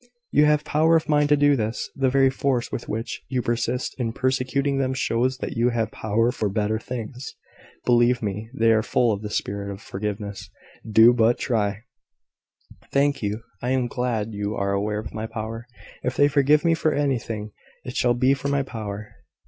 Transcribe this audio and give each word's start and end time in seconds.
You 0.31 0.45
have 0.45 0.63
power 0.65 0.95
of 0.95 1.07
mind 1.07 1.29
to 1.29 1.37
do 1.37 1.55
this: 1.55 1.91
the 1.95 2.09
very 2.09 2.31
force 2.31 2.71
with 2.71 2.89
which 2.89 3.21
you 3.29 3.43
persist 3.43 3.93
in 3.99 4.13
persecuting 4.13 4.79
them 4.79 4.95
shows 4.95 5.37
that 5.37 5.55
you 5.55 5.69
have 5.69 5.91
power 5.91 6.31
for 6.31 6.49
better 6.49 6.79
things. 6.79 7.35
Believe 7.85 8.19
me, 8.23 8.49
they 8.51 8.71
are 8.71 8.81
full 8.81 9.11
of 9.11 9.21
the 9.21 9.29
spirit 9.29 9.71
of 9.71 9.79
forgiveness. 9.79 10.49
Do 10.91 11.13
but 11.13 11.37
try" 11.37 11.83
"Thank 12.91 13.21
you. 13.21 13.43
I 13.61 13.69
am 13.69 13.85
glad 13.85 14.33
you 14.33 14.55
are 14.55 14.73
aware 14.73 14.97
of 14.97 15.13
my 15.13 15.27
power. 15.27 15.67
If 16.01 16.17
they 16.17 16.27
forgive 16.27 16.65
me 16.65 16.73
for 16.73 16.91
anything, 16.91 17.51
it 17.83 17.95
shall 17.95 18.15
be 18.15 18.33
for 18.33 18.47
my 18.47 18.63
power." 18.63 19.07